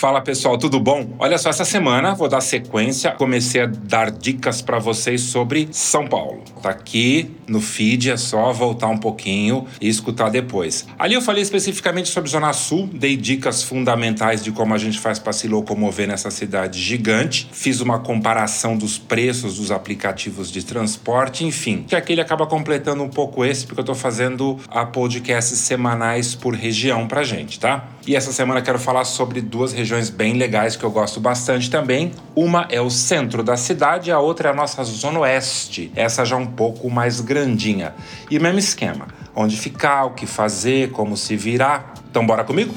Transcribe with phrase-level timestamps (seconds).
[0.00, 1.14] Fala pessoal, tudo bom?
[1.18, 3.10] Olha só, essa semana vou dar sequência.
[3.10, 6.42] Comecei a dar dicas para vocês sobre São Paulo.
[6.62, 10.86] Tá aqui no feed, é só voltar um pouquinho e escutar depois.
[10.98, 15.18] Ali eu falei especificamente sobre Zona Sul, dei dicas fundamentais de como a gente faz
[15.18, 17.50] para se locomover nessa cidade gigante.
[17.52, 21.84] Fiz uma comparação dos preços dos aplicativos de transporte, enfim.
[21.86, 26.34] Que aqui ele acaba completando um pouco esse, porque eu tô fazendo a podcasts semanais
[26.34, 27.86] por região pra gente, tá?
[28.06, 32.12] E essa semana quero falar sobre duas regiões bem legais que eu gosto bastante também.
[32.34, 35.92] Uma é o centro da cidade, a outra é a nossa zona oeste.
[35.94, 37.94] Essa já é um pouco mais grandinha.
[38.30, 41.94] E mesmo esquema, onde ficar, o que fazer, como se virar.
[42.10, 42.74] Então bora comigo?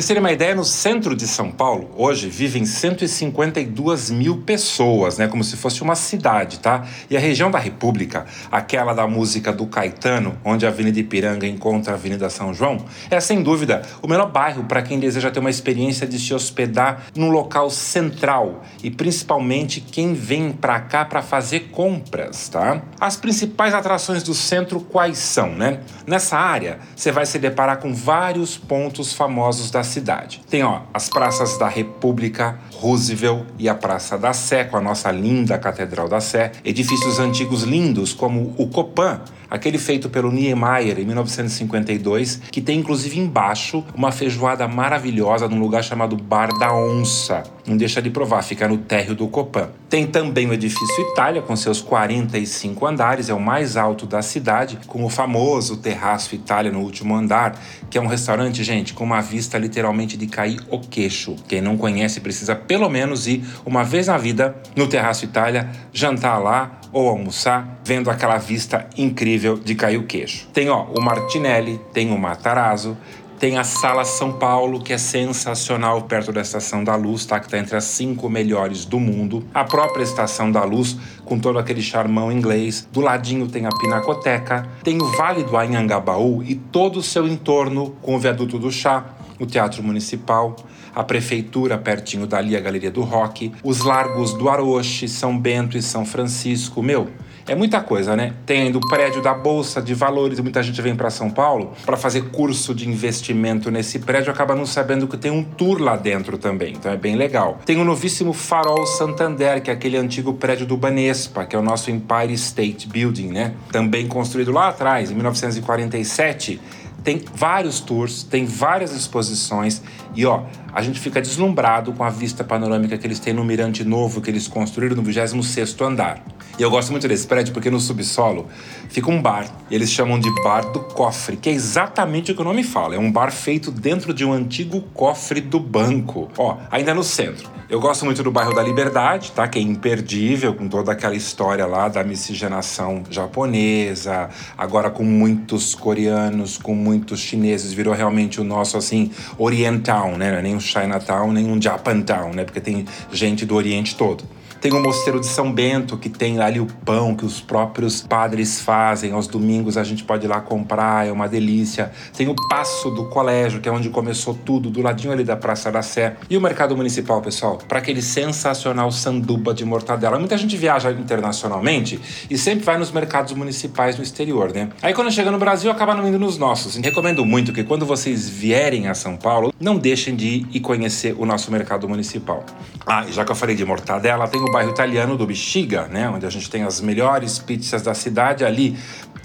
[0.00, 5.28] Vocês terem uma ideia, no centro de São Paulo, hoje vivem 152 mil pessoas, né?
[5.28, 6.86] Como se fosse uma cidade, tá?
[7.10, 11.92] E a região da República, aquela da música do Caetano, onde a Avenida Ipiranga encontra
[11.92, 15.50] a Avenida São João, é sem dúvida o melhor bairro para quem deseja ter uma
[15.50, 21.68] experiência de se hospedar num local central e principalmente quem vem para cá para fazer
[21.72, 22.80] compras, tá?
[22.98, 25.80] As principais atrações do centro quais são, né?
[26.06, 30.42] Nessa área, você vai se deparar com vários pontos famosos da cidade.
[30.48, 35.10] Tem ó, as praças da República, Roosevelt e a Praça da Sé, com a nossa
[35.10, 41.04] linda Catedral da Sé, edifícios antigos lindos como o Copan, aquele feito pelo Niemeyer em
[41.04, 47.42] 1952, que tem inclusive embaixo uma feijoada maravilhosa num lugar chamado Bar da Onça.
[47.66, 49.70] Não deixa de provar, fica no térreo do Copan.
[49.88, 54.78] Tem também o edifício Itália, com seus 45 andares, é o mais alto da cidade,
[54.86, 59.20] com o famoso Terraço Itália no último andar, que é um restaurante, gente, com uma
[59.20, 61.36] vista literalmente de cair o queixo.
[61.48, 66.38] Quem não conhece precisa pelo menos ir uma vez na vida no Terraço Itália, jantar
[66.38, 70.48] lá ou almoçar, vendo aquela vista incrível de cair o queixo.
[70.52, 72.96] Tem ó, o Martinelli, tem o Matarazzo,
[73.40, 77.40] tem a Sala São Paulo, que é sensacional perto da Estação da Luz, tá?
[77.40, 79.42] Que está entre as cinco melhores do mundo.
[79.54, 82.86] A própria Estação da Luz, com todo aquele charmão inglês.
[82.92, 84.68] Do ladinho tem a Pinacoteca.
[84.84, 89.06] Tem o Vale do Anhangabaú e todo o seu entorno, com o Viaduto do Chá,
[89.38, 90.54] o Teatro Municipal,
[90.94, 95.82] a Prefeitura pertinho dali, a Galeria do Rock, os Largos do Aroche, São Bento e
[95.82, 96.82] São Francisco.
[96.82, 97.08] Meu,
[97.50, 98.34] é muita coisa, né?
[98.46, 101.96] Tem ainda o prédio da Bolsa de Valores, muita gente vem para São Paulo para
[101.96, 106.38] fazer curso de investimento nesse prédio, acaba não sabendo que tem um tour lá dentro
[106.38, 107.58] também, então é bem legal.
[107.64, 111.62] Tem o novíssimo Farol Santander, que é aquele antigo prédio do Banespa, que é o
[111.62, 113.52] nosso Empire State Building, né?
[113.72, 116.60] Também construído lá atrás, em 1947
[117.02, 119.82] tem vários tours, tem várias exposições
[120.14, 123.84] e ó, a gente fica deslumbrado com a vista panorâmica que eles têm no Mirante
[123.84, 126.22] Novo que eles construíram no 26º andar.
[126.58, 128.46] E eu gosto muito desse prédio porque no subsolo
[128.88, 129.46] fica um bar.
[129.70, 132.96] Eles chamam de Bar do Cofre, que é exatamente o que o nome fala.
[132.96, 136.28] É um bar feito dentro de um antigo cofre do banco.
[136.36, 137.48] Ó, ainda no centro.
[137.70, 139.46] Eu gosto muito do bairro da Liberdade, tá?
[139.46, 144.28] Que é imperdível, com toda aquela história lá da miscigenação japonesa,
[144.58, 150.38] agora com muitos coreanos, com muitos chineses, virou realmente o nosso, assim, Oriental, né?
[150.38, 152.44] É nem um Chinatown, nem um Japantown, né?
[152.44, 154.24] Porque tem gente do Oriente todo.
[154.60, 158.60] Tem o Mosteiro de São Bento, que tem ali o pão que os próprios padres
[158.60, 159.10] fazem.
[159.10, 161.90] Aos domingos a gente pode ir lá comprar, é uma delícia.
[162.14, 165.72] Tem o Passo do Colégio, que é onde começou tudo, do ladinho ali da Praça
[165.72, 166.16] da Sé.
[166.28, 170.18] E o Mercado Municipal, pessoal, para aquele sensacional sanduba de mortadela.
[170.18, 171.98] Muita gente viaja internacionalmente
[172.28, 174.68] e sempre vai nos mercados municipais no exterior, né?
[174.82, 176.76] Aí quando chega no Brasil, acaba não indo nos nossos.
[176.76, 181.16] Recomendo muito que quando vocês vierem a São Paulo, não deixem de ir e conhecer
[181.18, 182.44] o nosso mercado municipal.
[182.86, 185.86] Ah, e já que eu falei de mortadela, tem o no bairro italiano do Bexiga,
[185.86, 188.76] né, onde a gente tem as melhores pizzas da cidade ali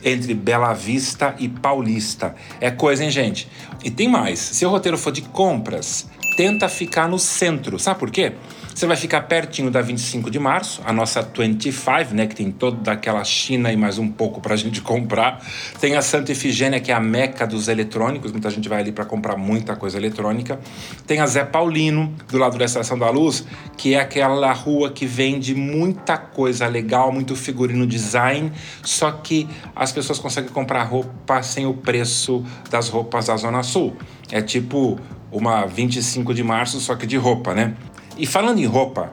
[0.03, 2.36] entre Bela Vista e Paulista.
[2.62, 3.50] É coisa, hein, gente?
[3.84, 4.38] E tem mais.
[4.38, 7.79] Se o roteiro for de compras, tenta ficar no centro.
[7.79, 8.34] Sabe por quê?
[8.75, 12.91] Você vai ficar pertinho da 25 de março, a nossa 25, né, que tem toda
[12.91, 15.41] aquela China e mais um pouco para a gente comprar.
[15.79, 19.05] Tem a Santa Efigênia, que é a meca dos eletrônicos, muita gente vai ali para
[19.05, 20.59] comprar muita coisa eletrônica.
[21.08, 23.46] Tem a Zé Paulino, do lado da Estação da Luz,
[23.78, 28.52] que é aquela rua que vende muita coisa legal, muito figurino design,
[28.84, 33.96] só que as pessoas conseguem comprar roupa sem o preço das roupas da Zona Sul.
[34.31, 34.99] É tipo
[35.35, 37.73] uma 25 de março, só que de roupa, né?
[38.17, 39.11] E falando em roupa,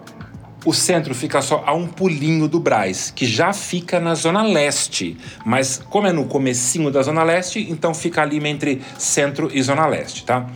[0.64, 5.16] o centro fica só a um pulinho do Braz, que já fica na zona leste,
[5.44, 9.86] mas como é no comecinho da zona leste, então fica ali entre centro e zona
[9.86, 10.46] leste, tá?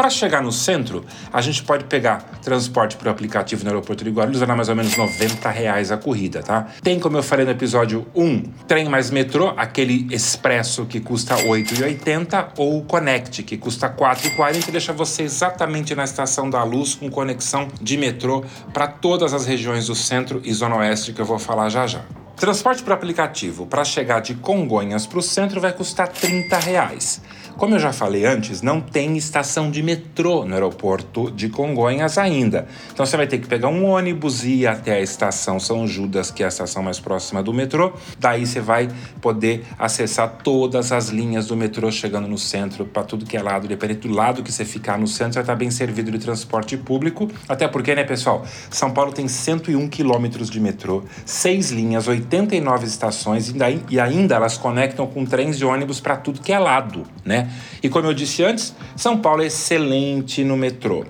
[0.00, 4.38] Para chegar no centro, a gente pode pegar transporte por aplicativo no aeroporto de Guarulhos,
[4.38, 6.68] vai dar mais ou menos 90 reais a corrida, tá?
[6.82, 11.42] Tem, como eu falei no episódio 1, trem mais metrô, aquele expresso que custa R$
[11.42, 16.64] 8,80, ou o Connect, que custa R$ 4,40 e deixa você exatamente na Estação da
[16.64, 18.42] Luz com conexão de metrô
[18.72, 22.00] para todas as regiões do centro e zona oeste que eu vou falar já já.
[22.40, 27.20] Transporte por aplicativo para chegar de Congonhas para o centro vai custar 30 reais.
[27.60, 32.66] Como eu já falei antes, não tem estação de metrô no aeroporto de Congonhas ainda.
[32.90, 36.30] Então você vai ter que pegar um ônibus e ir até a estação São Judas,
[36.30, 37.92] que é a estação mais próxima do metrô.
[38.18, 38.88] Daí você vai
[39.20, 43.68] poder acessar todas as linhas do metrô chegando no centro para tudo que é lado.
[43.68, 47.30] Dependendo do lado que você ficar no centro, vai estar bem servido de transporte público.
[47.46, 48.42] Até porque, né, pessoal?
[48.70, 53.52] São Paulo tem 101 quilômetros de metrô, seis linhas, 89 estações
[53.90, 57.49] e ainda elas conectam com trens e ônibus para tudo que é lado, né?
[57.82, 61.04] E como eu disse antes, São Paulo é excelente no metrô.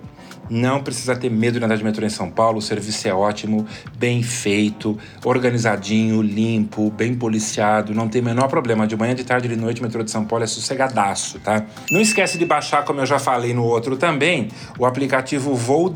[0.50, 3.64] Não precisa ter medo de andar de metrô em São Paulo, o serviço é ótimo,
[3.96, 8.84] bem feito, organizadinho, limpo, bem policiado, não tem o menor problema.
[8.84, 11.64] De manhã, de tarde, de noite, o metrô de São Paulo é sossegadaço, tá?
[11.88, 15.94] Não esquece de baixar, como eu já falei no outro também, o aplicativo Voo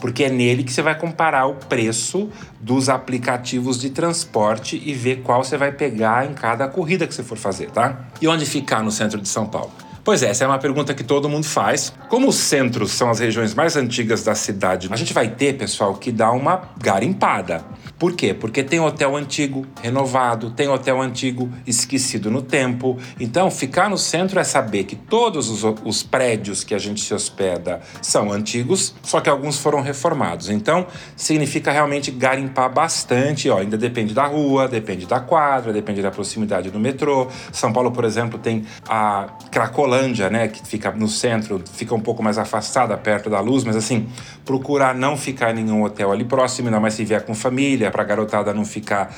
[0.00, 2.28] porque é nele que você vai comparar o preço
[2.60, 7.22] dos aplicativos de transporte e ver qual você vai pegar em cada corrida que você
[7.22, 8.08] for fazer, tá?
[8.20, 9.72] E onde ficar no centro de São Paulo?
[10.02, 11.92] Pois é, essa é uma pergunta que todo mundo faz.
[12.08, 15.94] Como os centros são as regiões mais antigas da cidade, a gente vai ter, pessoal,
[15.94, 17.62] que dar uma garimpada.
[17.98, 18.32] Por quê?
[18.32, 22.96] Porque tem hotel antigo renovado, tem hotel antigo esquecido no tempo.
[23.20, 27.12] Então, ficar no centro é saber que todos os, os prédios que a gente se
[27.12, 30.48] hospeda são antigos, só que alguns foram reformados.
[30.48, 33.50] Então, significa realmente garimpar bastante.
[33.50, 37.28] Ó, ainda depende da rua, depende da quadra, depende da proximidade do metrô.
[37.52, 39.89] São Paulo, por exemplo, tem a Cracolândia,
[40.30, 44.08] né, que fica no centro, fica um pouco mais afastada, perto da luz, mas assim,
[44.44, 48.02] procurar não ficar em nenhum hotel ali próximo, ainda mais se vier com família para
[48.02, 49.14] a garotada não ficar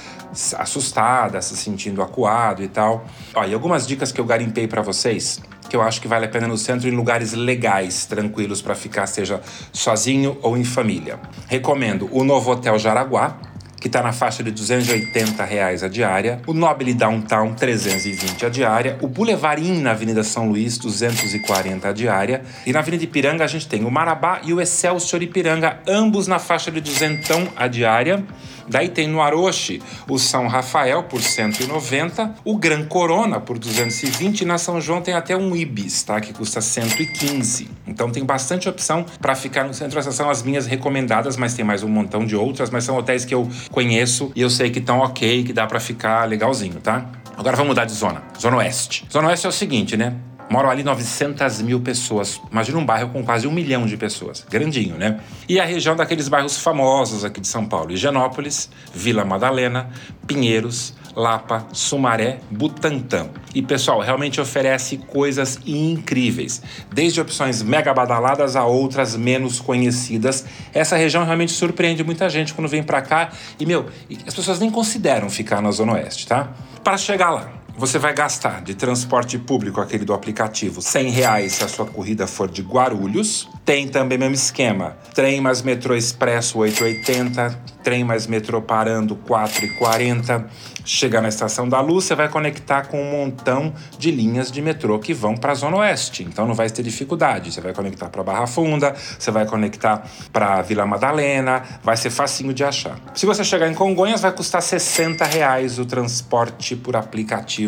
[0.59, 3.05] assustada, se sentindo acuado e tal.
[3.35, 5.41] Ó, e algumas dicas que eu garimpei para vocês
[5.73, 9.07] que eu acho que vale a pena no centro em lugares legais, tranquilos para ficar,
[9.07, 9.41] seja
[9.73, 11.19] sozinho ou em família.
[11.49, 13.39] Recomendo o Novo Hotel Jaraguá,
[13.83, 18.97] que está na faixa de 280 reais a diária, o Nobile Downtown 320 a diária,
[19.03, 23.49] o Boulevard Inn na Avenida São Luís 240 a diária e na Avenida Ipiranga a
[23.49, 28.25] gente tem o Marabá e o Excelsior Ipiranga, ambos na faixa de 200 a diária.
[28.69, 34.45] Daí tem no Aroche o São Rafael por 190, o Gran Corona por 220 e
[34.45, 36.21] na São João tem até um Ibis, tá?
[36.21, 37.69] Que custa 115.
[37.93, 39.99] Então tem bastante opção para ficar no centro.
[39.99, 43.25] Essas são as minhas recomendadas, mas tem mais um montão de outras, mas são hotéis
[43.25, 47.07] que eu conheço e eu sei que estão ok, que dá para ficar legalzinho, tá?
[47.37, 48.23] Agora vamos mudar de zona.
[48.41, 49.07] Zona Oeste.
[49.13, 50.15] Zona Oeste é o seguinte, né?
[50.51, 52.41] Moram ali 900 mil pessoas.
[52.51, 54.45] Imagina um bairro com quase um milhão de pessoas.
[54.49, 55.21] Grandinho, né?
[55.49, 59.91] E a região daqueles bairros famosos aqui de São Paulo: Higienópolis, Vila Madalena,
[60.27, 63.29] Pinheiros, Lapa, Sumaré, Butantã.
[63.55, 66.63] E pessoal, realmente oferece coisas incríveis,
[66.93, 70.45] desde opções mega badaladas a outras menos conhecidas.
[70.73, 73.31] Essa região realmente surpreende muita gente quando vem para cá
[73.61, 73.87] e meu,
[74.27, 76.53] as pessoas nem consideram ficar na Zona Oeste, tá?
[76.83, 81.65] Para chegar lá, você vai gastar de transporte público, aquele do aplicativo, 100 reais se
[81.65, 83.49] a sua corrida for de Guarulhos.
[83.65, 84.97] Tem também o mesmo esquema.
[85.15, 90.47] Trem mais metrô expresso 8,80, trem mais metrô parando 4,40.
[90.85, 94.99] Chegar na Estação da Luz, você vai conectar com um montão de linhas de metrô
[94.99, 96.25] que vão para a Zona Oeste.
[96.25, 97.53] Então não vai ter dificuldade.
[97.53, 102.53] Você vai conectar para Barra Funda, você vai conectar para Vila Madalena, vai ser facinho
[102.53, 102.99] de achar.
[103.15, 107.62] Se você chegar em Congonhas, vai custar 60 reais o transporte por aplicativo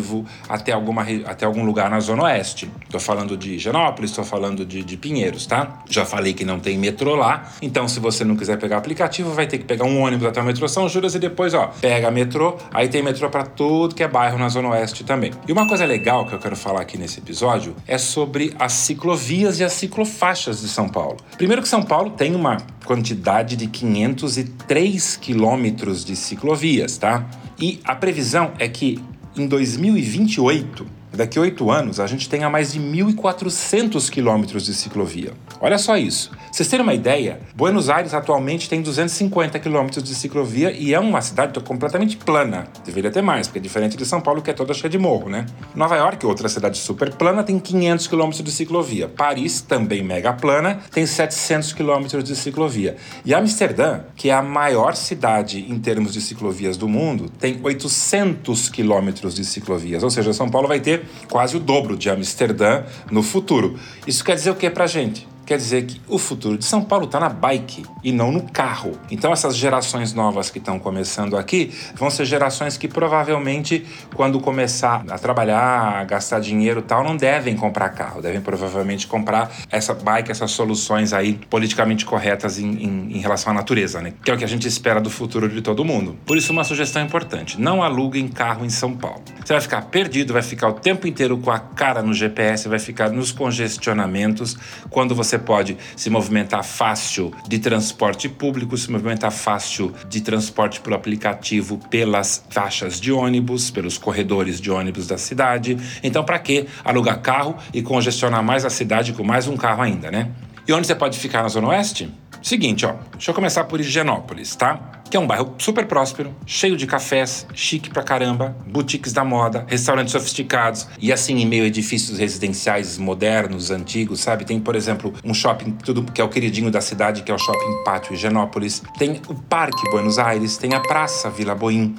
[0.47, 2.69] até, alguma, até algum lugar na Zona Oeste.
[2.83, 5.83] Estou falando de Genópolis, estou falando de, de Pinheiros, tá?
[5.89, 9.47] Já falei que não tem metrô lá, então se você não quiser pegar aplicativo, vai
[9.47, 12.57] ter que pegar um ônibus até o metrô São Judas e depois, ó, pega metrô,
[12.73, 15.31] aí tem metrô para tudo que é bairro na Zona Oeste também.
[15.47, 19.59] E uma coisa legal que eu quero falar aqui nesse episódio é sobre as ciclovias
[19.59, 21.17] e as ciclofaixas de São Paulo.
[21.37, 27.25] Primeiro que São Paulo tem uma quantidade de 503 quilômetros de ciclovias, tá?
[27.59, 29.01] E a previsão é que
[29.37, 35.31] em 2028 Daqui oito anos, a gente tenha mais de 1.400 quilômetros de ciclovia.
[35.61, 36.29] Olha só isso.
[36.51, 41.21] Vocês terem uma ideia, Buenos Aires atualmente tem 250 quilômetros de ciclovia e é uma
[41.21, 42.67] cidade completamente plana.
[42.85, 45.29] Deveria ter mais, porque é diferente de São Paulo, que é toda cheia de morro,
[45.29, 45.45] né?
[45.73, 49.07] Nova York, outra cidade super plana, tem 500 quilômetros de ciclovia.
[49.07, 52.97] Paris, também mega plana, tem 700 quilômetros de ciclovia.
[53.23, 58.69] E Amsterdã, que é a maior cidade em termos de ciclovias do mundo, tem 800
[58.69, 60.03] quilômetros de ciclovias.
[60.03, 63.79] Ou seja, São Paulo vai ter quase o dobro de Amsterdã no futuro.
[64.05, 65.27] Isso quer dizer o que pra gente?
[65.45, 68.97] Quer dizer que o futuro de São Paulo está na bike e não no carro.
[69.11, 73.85] Então, essas gerações novas que estão começando aqui vão ser gerações que provavelmente,
[74.15, 79.05] quando começar a trabalhar, a gastar dinheiro e tal, não devem comprar carro, devem provavelmente
[79.05, 84.13] comprar essa bike, essas soluções aí politicamente corretas em, em, em relação à natureza, né?
[84.23, 86.17] Que é o que a gente espera do futuro de todo mundo.
[86.25, 89.21] Por isso, uma sugestão importante: não aluguem carro em São Paulo.
[89.43, 92.79] Você vai ficar perdido, vai ficar o tempo inteiro com a cara no GPS, vai
[92.79, 94.57] ficar nos congestionamentos
[94.89, 100.79] quando você você pode se movimentar fácil de transporte público, se movimentar fácil de transporte
[100.79, 105.77] por aplicativo pelas faixas de ônibus, pelos corredores de ônibus da cidade.
[106.01, 110.09] Então, para que alugar carro e congestionar mais a cidade com mais um carro ainda,
[110.09, 110.31] né?
[110.67, 112.09] E onde você pode ficar na Zona Oeste?
[112.41, 114.94] Seguinte, ó, deixa eu começar por Higienópolis, tá?
[115.09, 119.65] Que é um bairro super próspero, cheio de cafés, chique pra caramba, boutiques da moda,
[119.67, 124.45] restaurantes sofisticados e assim em meio a edifícios residenciais modernos, antigos, sabe?
[124.45, 127.37] Tem, por exemplo, um shopping tudo que é o queridinho da cidade, que é o
[127.37, 131.95] Shopping Pátio Higienópolis, tem o Parque Buenos Aires, tem a Praça Vila Boim,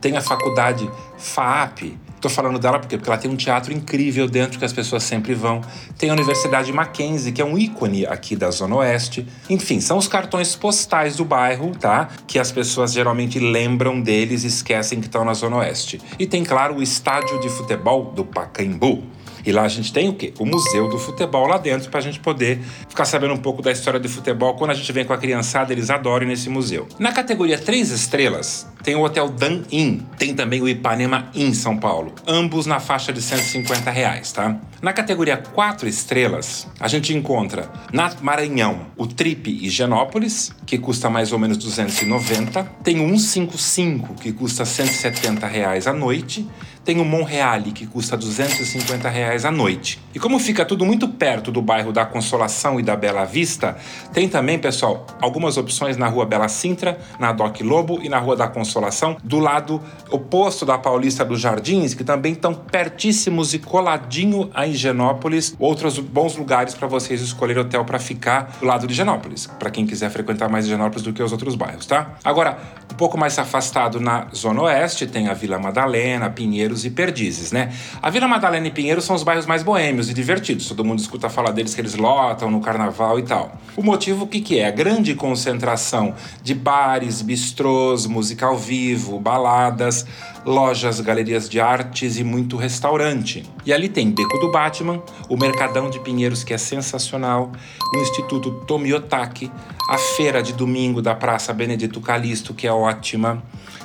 [0.00, 4.58] tem a Faculdade FAAP, Tô falando dela porque, porque ela tem um teatro incrível dentro
[4.58, 5.60] que as pessoas sempre vão.
[5.96, 9.24] Tem a Universidade Mackenzie, que é um ícone aqui da Zona Oeste.
[9.48, 12.08] Enfim, são os cartões postais do bairro, tá?
[12.26, 16.00] Que as pessoas geralmente lembram deles e esquecem que estão na Zona Oeste.
[16.18, 19.04] E tem, claro, o estádio de futebol do Pacaembu.
[19.46, 20.34] E lá a gente tem o quê?
[20.40, 23.70] O Museu do Futebol lá dentro para a gente poder ficar sabendo um pouco da
[23.70, 24.54] história do futebol.
[24.56, 26.88] Quando a gente vem com a criançada, eles adoram nesse museu.
[26.98, 30.00] Na categoria 3 estrelas, tem o Hotel Dan Inn.
[30.18, 32.12] Tem também o Ipanema Inn São Paulo.
[32.26, 34.56] Ambos na faixa de 150 reais, tá?
[34.82, 41.32] Na categoria 4 estrelas, a gente encontra na Maranhão o Trip Higienópolis, que custa mais
[41.32, 42.64] ou menos 290.
[42.82, 46.46] Tem o 155, que custa 170 reais a noite
[46.86, 50.00] tem o Monreale, que custa 250 reais a noite.
[50.14, 53.76] E como fica tudo muito perto do bairro da Consolação e da Bela Vista,
[54.12, 58.36] tem também, pessoal, algumas opções na rua Bela Sintra, na Doc Lobo e na rua
[58.36, 64.48] da Consolação, do lado oposto da Paulista dos Jardins, que também estão pertíssimos e coladinho
[64.54, 65.56] a Higienópolis.
[65.58, 69.84] Outros bons lugares para vocês escolherem hotel para ficar do lado de Higienópolis, para quem
[69.84, 72.14] quiser frequentar mais Higienópolis do que os outros bairros, tá?
[72.22, 72.58] Agora,
[72.92, 77.52] um pouco mais afastado na Zona Oeste, tem a Vila Madalena, Pinheiros Pinheiros e Perdizes,
[77.52, 77.72] né?
[78.02, 80.68] A Vila Madalena e Pinheiros são os bairros mais boêmios e divertidos.
[80.68, 83.56] Todo mundo escuta falar deles que eles lotam no carnaval e tal.
[83.76, 84.66] O motivo que, que é?
[84.66, 90.06] A grande concentração de bares, bistrôs, música ao vivo, baladas,
[90.44, 93.44] lojas, galerias de artes e muito restaurante.
[93.64, 97.50] E ali tem Beco do Batman, o Mercadão de Pinheiros, que é sensacional,
[97.94, 99.50] o Instituto Tomiotaki,
[99.88, 103.42] a feira de domingo da Praça Benedito Calixto, que é ótima,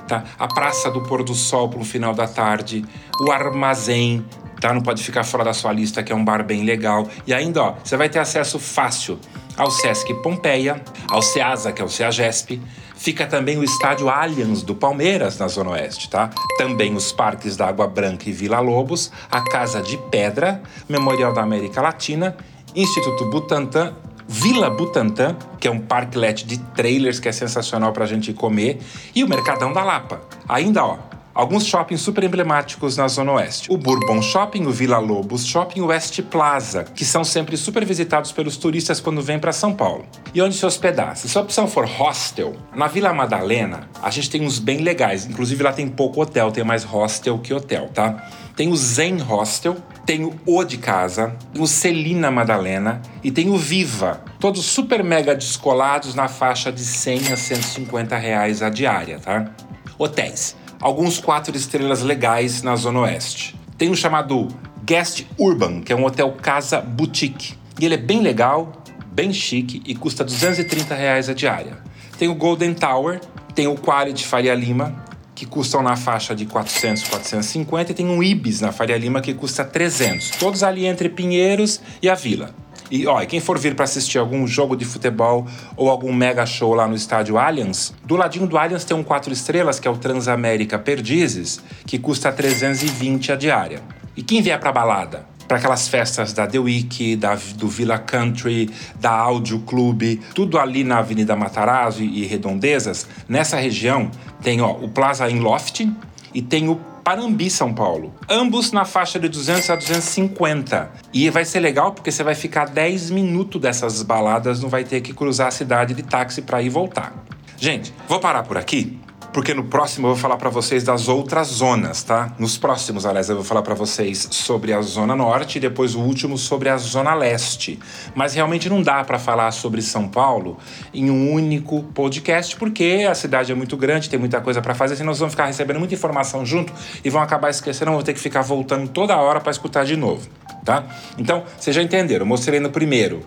[0.08, 0.24] tá?
[0.38, 2.86] a Praça do Pôr do Sol para o final da tarde,
[3.20, 4.26] o Armazém,
[4.60, 4.74] tá?
[4.74, 7.08] Não pode ficar fora da sua lista, que é um bar bem legal.
[7.26, 9.20] E ainda, ó, você vai ter acesso fácil
[9.58, 12.60] ao Sesc Pompeia, ao Ceasa, que é o Ceagesp,
[13.02, 16.30] Fica também o estádio Allianz do Palmeiras, na Zona Oeste, tá?
[16.60, 21.42] Também os parques da Água Branca e Vila Lobos, a Casa de Pedra, Memorial da
[21.42, 22.38] América Latina,
[22.76, 23.96] Instituto Butantan,
[24.34, 28.80] Vila Butantan, que é um parklet de trailers que é sensacional para a gente comer,
[29.14, 30.22] e o Mercadão da Lapa.
[30.48, 31.00] Ainda, ó,
[31.36, 33.70] alguns shoppings super emblemáticos na Zona Oeste.
[33.70, 38.32] O Bourbon Shopping, o Vila Lobos Shopping, o West Plaza, que são sempre super visitados
[38.32, 40.06] pelos turistas quando vêm para São Paulo.
[40.34, 41.18] E onde se hospedar?
[41.18, 45.26] Se sua opção for hostel, na Vila Madalena, a gente tem uns bem legais.
[45.26, 48.30] Inclusive lá tem pouco hotel, tem mais hostel que hotel, tá?
[48.56, 53.58] Tem o Zen Hostel, tem o O de Casa, o Celina Madalena e tem o
[53.58, 54.24] Viva.
[54.40, 59.52] Todos super mega descolados na faixa de 100 a 150 reais a diária, tá?
[59.98, 63.56] Hotéis alguns quatro estrelas legais na Zona Oeste.
[63.78, 64.48] Tem um chamado
[64.84, 67.54] Guest Urban, que é um hotel casa boutique.
[67.80, 71.78] E ele é bem legal, bem chique e custa 230 reais a diária.
[72.18, 73.22] Tem o Golden Tower,
[73.54, 75.01] tem o Quality Faria Lima,
[75.42, 79.34] que custam na faixa de 400, 450, e tem um Ibis na Faria Lima que
[79.34, 80.30] custa 300.
[80.38, 82.54] Todos ali entre Pinheiros e a Vila.
[82.92, 86.76] E ó, quem for vir para assistir algum jogo de futebol ou algum mega show
[86.76, 89.98] lá no estádio Allianz, do ladinho do Allianz tem um quatro estrelas, que é o
[89.98, 93.82] Transamérica Perdizes, que custa 320 a diária.
[94.16, 95.31] E quem vier para balada?
[95.52, 100.82] Para aquelas festas da The Week, da, do Villa Country, da Audio Club, tudo ali
[100.82, 104.10] na Avenida Matarazzo e Redondezas, nessa região
[104.42, 105.86] tem ó, o Plaza in Loft
[106.34, 108.14] e tem o Parambi, São Paulo.
[108.30, 110.90] Ambos na faixa de 200 a 250.
[111.12, 115.02] E vai ser legal porque você vai ficar 10 minutos dessas baladas, não vai ter
[115.02, 117.14] que cruzar a cidade de táxi para ir e voltar.
[117.58, 118.98] Gente, vou parar por aqui
[119.34, 122.34] porque no próximo eu vou falar para vocês das outras zonas, tá?
[122.38, 126.02] Nos próximos, aliás, eu vou falar para vocês sobre a Zona Norte e depois o
[126.02, 127.80] último sobre a Zona Leste.
[128.14, 130.58] Mas realmente não dá para falar sobre São Paulo
[130.94, 134.96] em um único podcast, porque a cidade é muito grande, tem muita coisa para fazer,
[134.96, 136.74] senão nós vamos ficar recebendo muita informação junto
[137.04, 140.28] e vão acabar esquecendo, vão ter que ficar voltando toda hora para escutar de novo,
[140.66, 140.84] tá?
[141.18, 143.22] Então, vocês já entenderam, eu mostrei no primeiro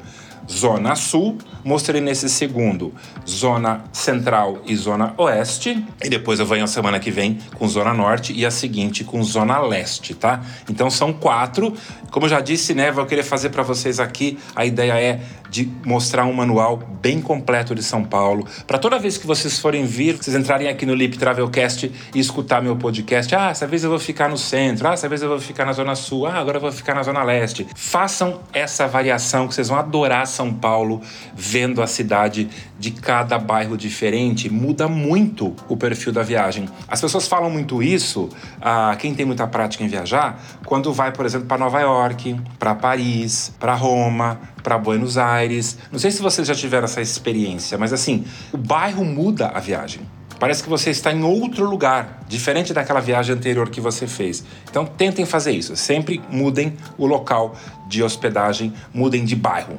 [0.51, 2.93] Zona Sul, mostrei nesse segundo
[3.29, 7.95] Zona Central e Zona Oeste, e depois eu venho a semana que vem com Zona
[7.95, 10.43] Norte e a seguinte com Zona Leste, tá?
[10.69, 11.75] Então são quatro.
[12.11, 15.21] Como eu já disse, né, vou querer fazer para vocês aqui, a ideia é
[15.55, 19.85] de mostrar um manual bem completo de São Paulo, para toda vez que vocês forem
[19.85, 23.33] vir, vocês entrarem aqui no Lip Travelcast e escutar meu podcast.
[23.37, 25.73] Ah, essa vez eu vou ficar no centro, ah, essa vez eu vou ficar na
[25.73, 27.69] Zona Sul, ah, agora eu vou ficar na Zona Leste.
[27.77, 31.01] Façam essa variação que vocês vão adorar São Paulo,
[31.37, 36.69] vendo a cidade de cada bairro diferente, muda muito o perfil da viagem.
[36.89, 38.29] As pessoas falam muito isso,
[38.61, 42.75] ah, quem tem muita prática em viajar, quando vai, por exemplo, para Nova York, para
[42.75, 45.44] Paris, para Roma, para Buenos Aires.
[45.91, 50.03] Não sei se vocês já tiveram essa experiência, mas assim, o bairro muda a viagem.
[50.39, 54.45] Parece que você está em outro lugar, diferente daquela viagem anterior que você fez.
[54.69, 55.77] Então tentem fazer isso.
[55.77, 57.57] Sempre mudem o local
[57.89, 59.79] de hospedagem, mudem de bairro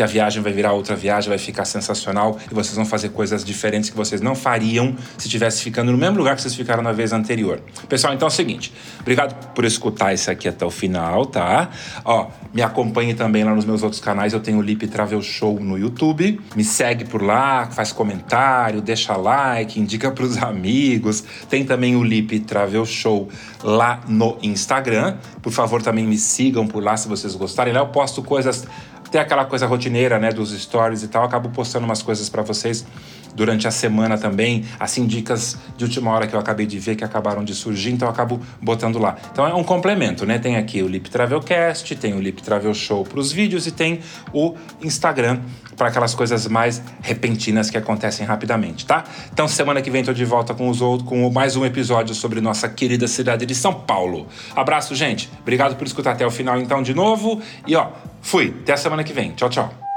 [0.00, 3.44] que a viagem vai virar outra viagem, vai ficar sensacional e vocês vão fazer coisas
[3.44, 6.90] diferentes que vocês não fariam se estivesse ficando no mesmo lugar que vocês ficaram na
[6.90, 7.60] vez anterior.
[7.86, 11.68] Pessoal, então é o seguinte, obrigado por escutar isso aqui até o final, tá?
[12.02, 15.60] Ó, me acompanhe também lá nos meus outros canais, eu tenho o Lip Travel Show
[15.60, 21.22] no YouTube, me segue por lá, faz comentário, deixa like, indica para os amigos.
[21.50, 23.28] Tem também o Lip Travel Show
[23.62, 25.18] lá no Instagram.
[25.42, 27.74] Por favor, também me sigam por lá se vocês gostarem.
[27.74, 28.66] Lá eu posto coisas
[29.10, 32.86] tem aquela coisa rotineira, né, dos stories e tal, acabo postando umas coisas para vocês
[33.34, 37.04] durante a semana também, assim, dicas de última hora que eu acabei de ver que
[37.04, 39.16] acabaram de surgir, então eu acabo botando lá.
[39.32, 40.38] Então é um complemento, né?
[40.38, 44.00] Tem aqui o Lip Travelcast, tem o Lip Travel Show para os vídeos e tem
[44.32, 45.40] o Instagram
[45.76, 49.04] para aquelas coisas mais repentinas que acontecem rapidamente, tá?
[49.32, 52.40] Então semana que vem tô de volta com os outros, com mais um episódio sobre
[52.40, 54.26] nossa querida cidade de São Paulo.
[54.54, 55.30] Abraço, gente.
[55.40, 57.88] Obrigado por escutar até o final então de novo e ó,
[58.20, 58.54] fui.
[58.62, 59.32] Até a semana que vem.
[59.32, 59.89] Tchau, tchau.